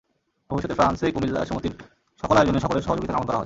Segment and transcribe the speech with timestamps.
[0.49, 1.75] ভবিষ্যতে ফ্রান্সে কুমিল্লা সমিতির
[2.23, 3.39] সকল আয়োজনে সকলের সহযোগিতা কামনা করা হয়।